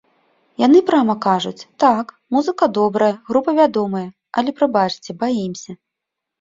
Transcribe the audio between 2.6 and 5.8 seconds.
добрая, група вядомая, але, прабачце, баімся.